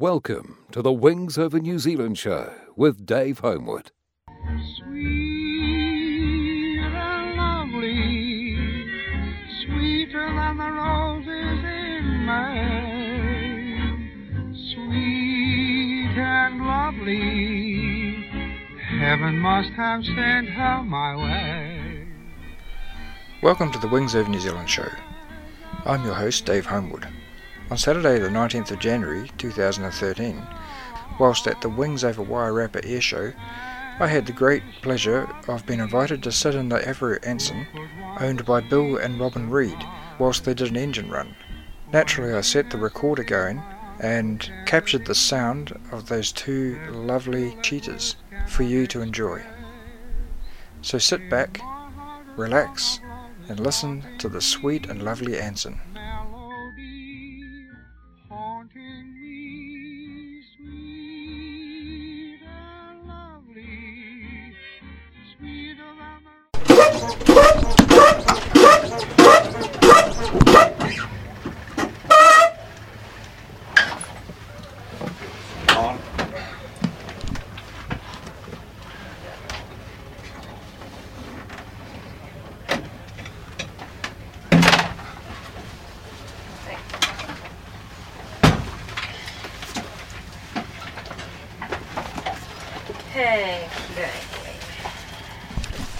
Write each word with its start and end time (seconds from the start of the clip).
Welcome 0.00 0.58
to 0.72 0.82
the 0.82 0.92
Wings 0.92 1.38
Over 1.38 1.60
New 1.60 1.78
Zealand 1.78 2.18
show 2.18 2.52
with 2.74 3.06
Dave 3.06 3.38
Homewood. 3.38 3.92
Sweet 4.76 6.80
and 6.80 7.36
lovely, 7.36 8.56
sweeter 9.62 10.34
than 10.34 10.56
the 10.56 10.72
roses 10.72 11.62
in 11.62 12.26
May. 12.26 13.78
Sweet 14.74 16.18
and 16.18 16.66
lovely, 16.66 18.24
heaven 18.98 19.38
must 19.38 19.70
have 19.74 20.04
sent 20.04 20.48
her 20.48 20.82
my 20.82 21.14
way. 21.14 22.08
Welcome 23.44 23.70
to 23.70 23.78
the 23.78 23.86
Wings 23.86 24.16
Over 24.16 24.28
New 24.28 24.40
Zealand 24.40 24.68
show. 24.68 24.88
I'm 25.84 26.04
your 26.04 26.14
host, 26.14 26.46
Dave 26.46 26.66
Homewood. 26.66 27.06
On 27.70 27.78
Saturday, 27.78 28.18
the 28.18 28.28
19th 28.28 28.72
of 28.72 28.78
January 28.78 29.30
2013, 29.38 30.46
whilst 31.18 31.46
at 31.46 31.62
the 31.62 31.68
Wings 31.68 32.04
Over 32.04 32.22
Wairarapa 32.22 32.84
Air 32.84 33.00
Show, 33.00 33.32
I 33.98 34.06
had 34.06 34.26
the 34.26 34.32
great 34.32 34.62
pleasure 34.82 35.26
of 35.48 35.64
being 35.64 35.80
invited 35.80 36.22
to 36.22 36.30
sit 36.30 36.54
in 36.54 36.68
the 36.68 36.80
Avro 36.80 37.18
Anson, 37.26 37.66
owned 38.20 38.44
by 38.44 38.60
Bill 38.60 38.98
and 38.98 39.18
Robin 39.18 39.48
Reid, 39.48 39.82
whilst 40.18 40.44
they 40.44 40.52
did 40.52 40.68
an 40.68 40.76
engine 40.76 41.10
run. 41.10 41.34
Naturally, 41.90 42.34
I 42.34 42.42
set 42.42 42.70
the 42.70 42.76
recorder 42.76 43.24
going 43.24 43.62
and 43.98 44.52
captured 44.66 45.06
the 45.06 45.14
sound 45.14 45.72
of 45.90 46.08
those 46.08 46.32
two 46.32 46.78
lovely 46.90 47.56
cheetahs 47.62 48.16
for 48.46 48.64
you 48.64 48.86
to 48.88 49.00
enjoy. 49.00 49.42
So 50.82 50.98
sit 50.98 51.30
back, 51.30 51.60
relax, 52.36 53.00
and 53.48 53.58
listen 53.58 54.04
to 54.18 54.28
the 54.28 54.42
sweet 54.42 54.86
and 54.86 55.02
lovely 55.02 55.40
Anson. 55.40 55.80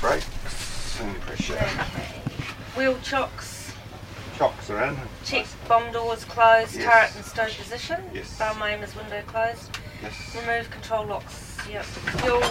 Brakes 0.00 1.00
and 1.00 1.20
pressure. 1.22 1.58
Wheel 2.76 2.98
chocks, 3.02 3.72
Chocks 4.36 4.68
are 4.70 4.84
in. 4.84 4.96
check 5.24 5.46
bomb 5.68 5.90
doors 5.92 6.24
closed, 6.24 6.74
Yes. 6.74 6.84
turret 6.84 7.16
and 7.16 7.24
stow 7.24 7.62
position. 7.62 8.10
Yes. 8.12 8.36
Bow 8.38 8.52
aimers 8.54 8.94
window 8.96 9.22
closed. 9.26 9.78
Yes. 10.02 10.14
Remove 10.36 10.70
control 10.70 11.06
locks. 11.06 11.56
Yep. 11.70 11.84
Fuel. 11.84 12.42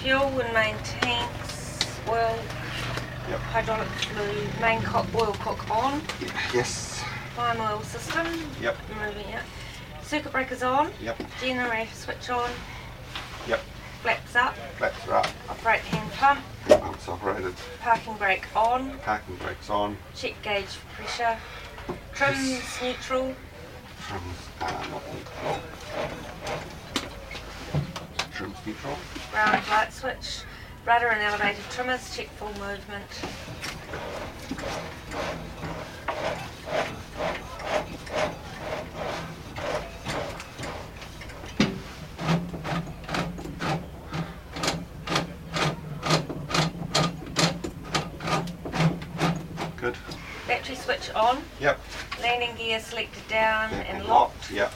Fuel 0.00 0.40
and 0.40 0.52
main 0.52 0.76
tanks. 0.84 1.86
Oil. 2.08 2.38
Yep. 3.30 3.38
Hydraulic 3.40 3.88
fluid. 3.88 4.60
Main 4.60 4.82
cock 4.82 5.06
oil 5.14 5.32
cock 5.34 5.70
on. 5.70 6.02
Yes. 6.52 7.02
Prime 7.36 7.60
oil 7.60 7.80
system. 7.82 8.26
Yep. 8.60 8.76
Removing 8.90 9.28
it. 9.30 9.42
Circuit 10.12 10.30
breakers 10.30 10.62
on. 10.62 10.92
Yep. 11.02 11.22
Generator 11.40 11.94
switch 11.94 12.28
on. 12.28 12.50
Yep. 13.48 13.60
Flaps 14.02 14.36
up. 14.36 14.54
Flaps 14.76 15.08
are 15.08 15.14
up. 15.14 15.26
Operate 15.48 15.80
hand 15.80 16.12
pump. 16.12 16.40
Pumps 16.68 17.08
operated. 17.08 17.54
Parking 17.80 18.16
brake 18.18 18.44
on. 18.54 18.98
Parking 18.98 19.36
brakes 19.36 19.70
on. 19.70 19.96
Check 20.14 20.34
gauge 20.42 20.66
for 20.66 20.86
pressure. 20.96 21.38
Trims 22.12 22.60
neutral. 22.82 23.34
Trims 24.06 24.36
are 24.60 24.70
not 24.90 25.02
neutral. 25.14 25.60
Trims 28.34 28.56
neutral. 28.66 28.98
Round 29.34 29.66
light 29.70 29.94
switch. 29.94 30.42
Rudder 30.84 31.08
and 31.08 31.22
elevated 31.22 31.64
trimmers. 31.70 32.14
Check 32.14 32.28
full 32.32 32.52
movement. 32.60 33.08
Good. 49.82 49.96
Battery 50.46 50.76
switch 50.76 51.01
on. 51.14 51.42
Yep. 51.60 51.80
Landing 52.20 52.54
gear 52.56 52.80
selected 52.80 53.26
down 53.28 53.72
and 53.72 53.86
and 53.98 54.08
locked. 54.08 54.34
locked. 54.36 54.50
Yep. 54.52 54.72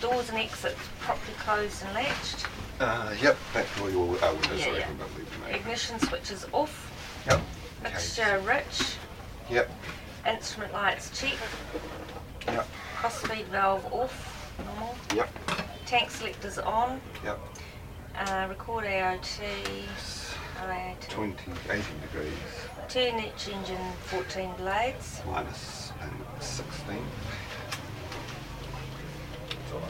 Doors 0.00 0.28
and 0.28 0.38
exits 0.38 0.78
properly 1.00 1.36
closed 1.38 1.82
and 1.84 1.94
latched. 1.94 2.46
Uh, 2.80 3.14
yep. 3.22 3.36
Back 3.54 3.66
to 3.76 3.90
your 3.90 4.04
uh, 4.22 4.32
window. 4.32 4.54
Yeah, 4.54 4.64
sorry, 4.64 4.78
yeah. 4.78 4.88
I'm 4.88 4.98
gonna 4.98 5.10
leave 5.16 5.30
them 5.30 5.42
out. 5.48 5.54
Ignition 5.54 5.98
switches 6.00 6.46
off. 6.52 6.92
Yep. 7.26 7.40
Mixture 7.82 8.42
rich. 8.44 8.96
Yep. 9.50 9.70
Instrument 10.28 10.72
lights 10.72 11.18
check. 11.18 11.36
Yep. 12.46 12.66
Cross 12.96 13.22
speed 13.22 13.46
valve 13.46 13.86
off. 13.92 14.52
Normal. 14.64 14.94
Yep. 15.14 15.28
Tank 15.86 16.10
selectors 16.10 16.58
on. 16.58 17.00
Yep. 17.24 17.38
Uh, 18.18 18.46
record 18.48 18.84
AOT. 18.84 19.40
AOT. 20.58 21.08
20, 21.10 21.52
18 21.70 21.82
degrees. 22.00 22.32
Turn 22.88 23.18
each 23.18 23.48
engine 23.48 23.92
14 24.04 24.54
blades. 24.58 25.20
minus 25.26 25.92
and 26.00 26.12
16. 26.40 26.96
So, 29.70 29.82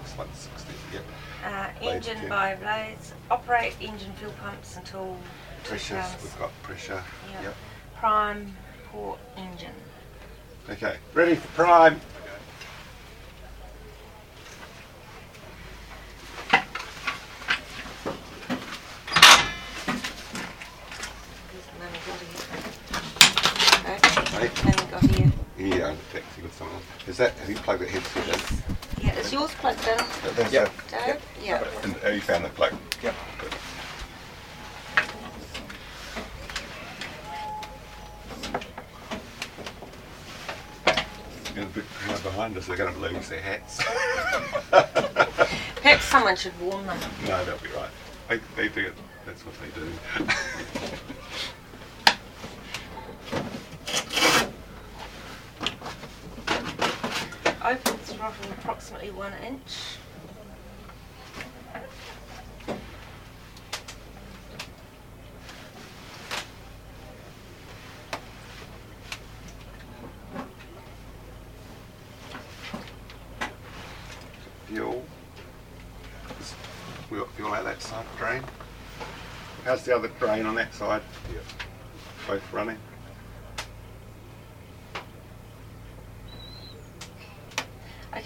it's 0.00 0.18
like 0.18 0.28
16, 0.34 0.74
yep. 0.92 1.02
Uh, 1.44 1.68
engine 1.82 2.28
by 2.28 2.54
blades. 2.56 3.12
Operate 3.30 3.74
engine 3.80 4.12
fuel 4.14 4.32
pumps 4.42 4.76
until 4.76 5.16
Pressures, 5.64 6.04
we've 6.22 6.38
got 6.38 6.50
pressure. 6.62 7.02
Yeah. 7.32 7.42
Yep. 7.42 7.56
Prime 7.96 8.56
port 8.90 9.18
engine. 9.36 9.74
Okay, 10.70 10.96
ready 11.12 11.34
for 11.36 11.48
prime. 11.48 12.00
There's 21.52 21.68
none 21.78 21.92
got 22.06 22.20
here. 22.20 22.44
Right. 23.84 24.50
Okay. 24.50 24.70
None 24.70 24.90
got 24.90 25.02
here. 25.10 25.32
Yeah, 25.78 25.88
I'm 25.88 25.98
taxi 26.12 26.42
with 26.42 26.54
someone. 26.54 26.73
Is 27.06 27.16
that, 27.18 27.32
have 27.34 27.48
you 27.50 27.56
plugged 27.56 27.82
the 27.82 27.86
headset 27.86 28.28
in? 28.28 29.04
Yeah, 29.04 29.14
is 29.18 29.32
yours 29.32 29.50
plugged 29.54 29.86
in? 29.86 29.98
That's 30.36 30.52
Yep. 30.52 30.72
Dave? 30.90 31.22
Yeah. 31.44 31.64
And 31.82 31.92
have 31.96 32.14
you 32.14 32.20
found 32.20 32.44
the 32.44 32.48
plug? 32.50 32.72
Yep. 33.02 33.14
Good. 33.38 33.54
And 41.56 41.66
the 41.68 41.80
big 41.80 41.84
crowd 41.88 42.22
behind 42.22 42.56
us, 42.56 42.66
they're 42.66 42.76
going 42.76 42.92
to 42.94 43.00
lose 43.00 43.28
their 43.28 43.40
hats. 43.40 43.78
Perhaps 45.76 46.04
someone 46.04 46.36
should 46.36 46.58
warn 46.60 46.86
them. 46.86 46.98
No, 47.28 47.44
they'll 47.44 47.58
be 47.58 47.68
right. 47.76 47.90
They, 48.28 48.40
they 48.56 48.68
do 48.68 48.86
it. 48.88 48.94
That's 49.24 49.42
what 49.46 49.54
they 49.60 49.68
do. 49.80 49.86
approximately 58.74 59.10
one 59.12 59.32
inch. 59.34 59.98
fuel. 74.66 75.04
Is- 76.40 76.54
We 77.10 77.18
got 77.18 77.30
fuel 77.32 77.54
out 77.54 77.64
that 77.64 77.80
side 77.80 78.04
drain. 78.18 78.42
How's 79.64 79.84
the 79.84 79.94
other 79.94 80.08
drain 80.18 80.46
on 80.46 80.56
that 80.56 80.74
side? 80.74 81.02
Yeah. 81.32 81.40
Both 82.26 82.52
running. 82.52 82.78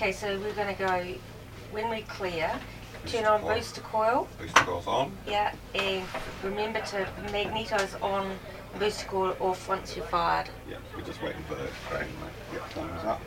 Okay, 0.00 0.12
so 0.12 0.38
we're 0.38 0.52
going 0.52 0.72
to 0.72 0.80
go, 0.80 1.04
when 1.72 1.90
we 1.90 2.02
clear, 2.02 2.52
turn 3.06 3.24
on 3.24 3.40
coil. 3.40 3.56
booster 3.56 3.80
coil. 3.80 4.28
Booster 4.38 4.60
coils 4.62 4.86
on. 4.86 5.10
Yeah, 5.26 5.52
and 5.74 6.04
remember 6.44 6.78
to 6.82 7.04
magnetos 7.32 8.00
on 8.00 8.38
booster 8.78 9.06
coil 9.08 9.36
off 9.40 9.68
once 9.68 9.96
you're 9.96 10.06
fired. 10.06 10.50
Yeah, 10.70 10.76
we're 10.94 11.02
just 11.02 11.20
waiting 11.20 11.42
for 11.48 11.56
the 11.56 11.68
drain. 11.90 12.06
mate. 12.20 12.30
Yep, 12.52 12.74
time's 12.74 13.04
up. 13.06 13.20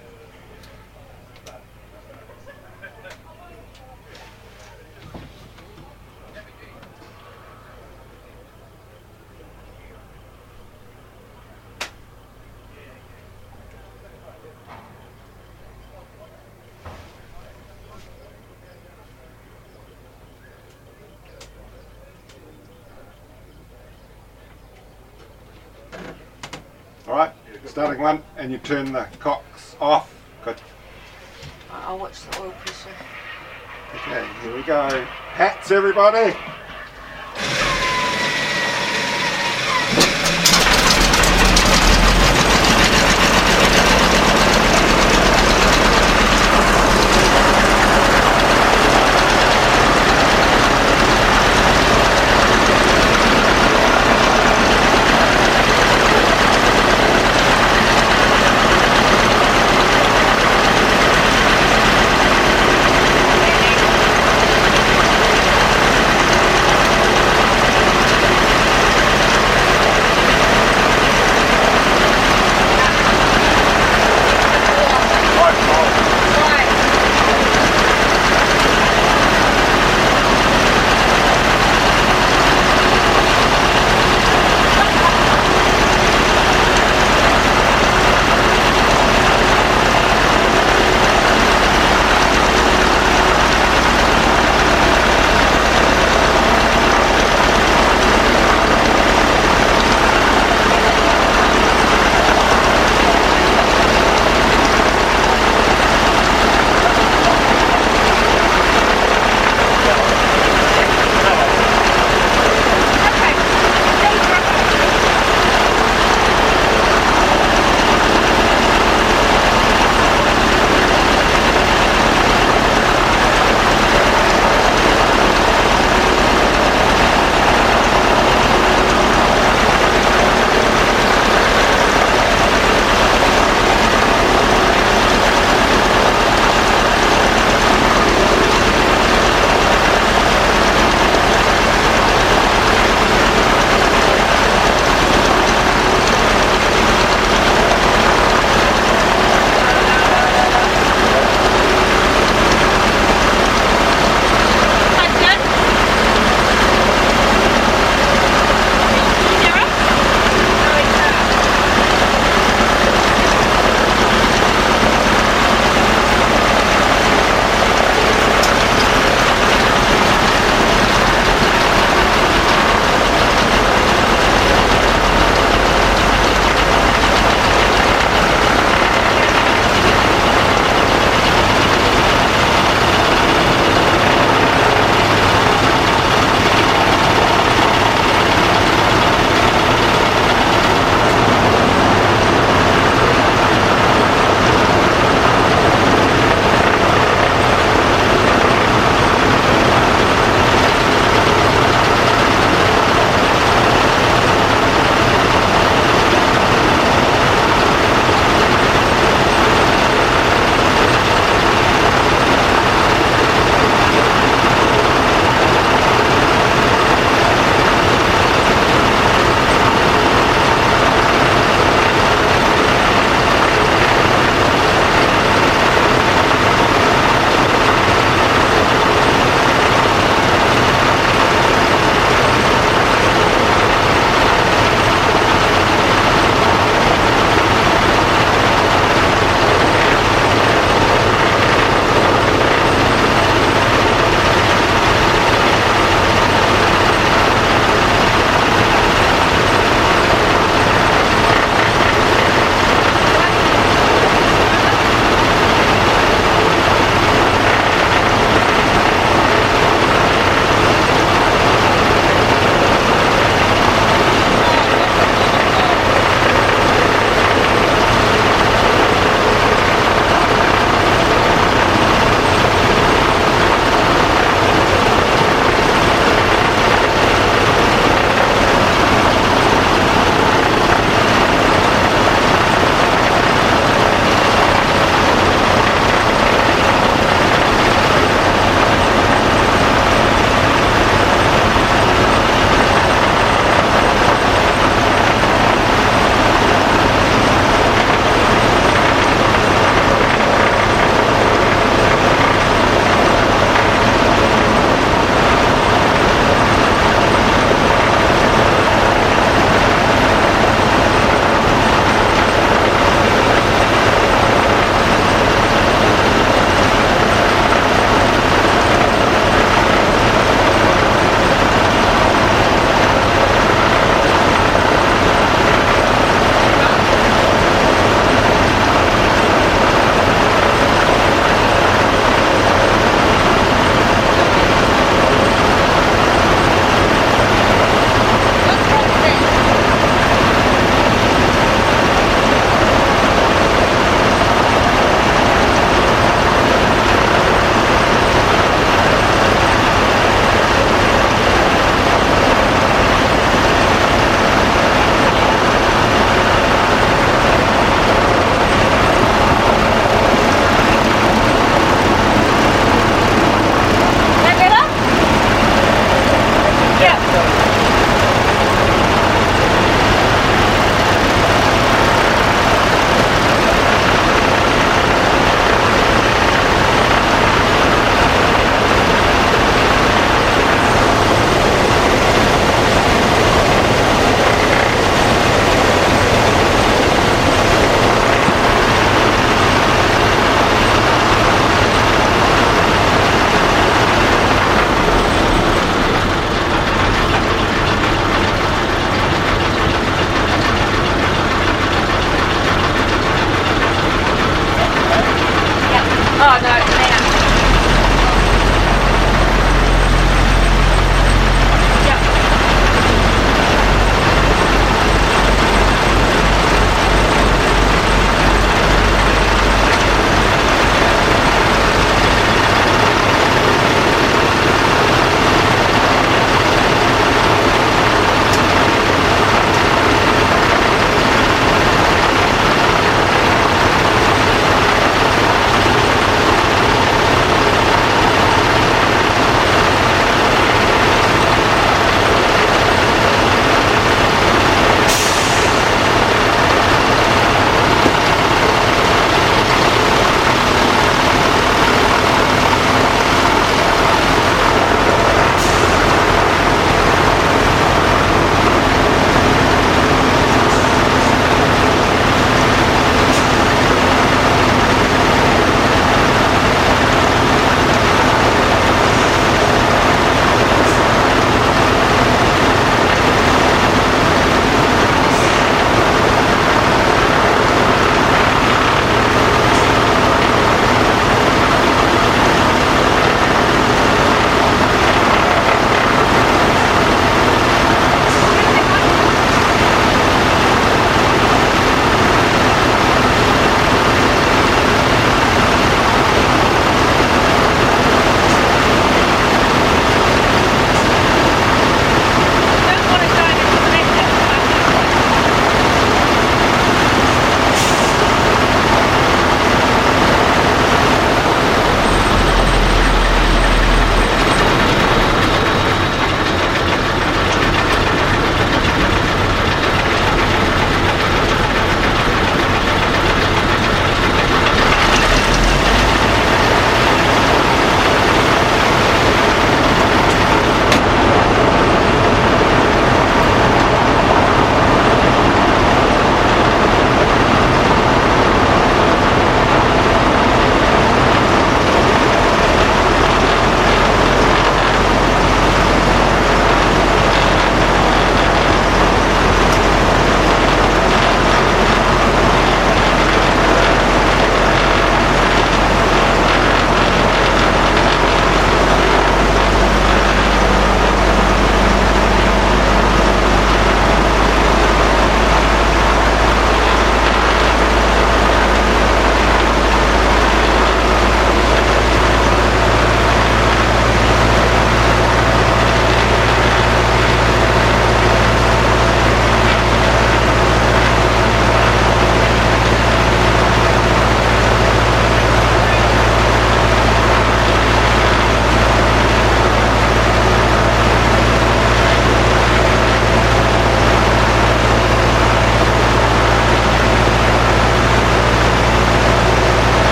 Starting 27.71 28.01
one, 28.01 28.21
and 28.35 28.51
you 28.51 28.57
turn 28.57 28.91
the 28.91 29.07
cocks 29.19 29.77
off. 29.79 30.13
Good. 30.43 30.57
I'll 31.71 31.97
watch 31.97 32.21
the 32.23 32.41
oil 32.41 32.51
pressure. 32.51 32.89
Okay, 33.95 34.27
here 34.41 34.53
we 34.53 34.61
go. 34.63 35.05
Hats, 35.05 35.71
everybody. 35.71 36.35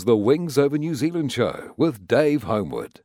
Was 0.00 0.06
the 0.06 0.16
Wings 0.16 0.56
Over 0.56 0.78
New 0.78 0.94
Zealand 0.94 1.30
show 1.30 1.74
with 1.76 2.08
Dave 2.08 2.44
Homewood. 2.44 3.02